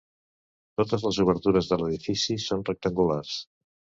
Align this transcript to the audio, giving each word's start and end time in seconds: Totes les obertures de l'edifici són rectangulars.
Totes 0.81 1.03
les 1.07 1.19
obertures 1.25 1.69
de 1.73 1.79
l'edifici 1.81 2.39
són 2.47 2.65
rectangulars. 2.71 3.37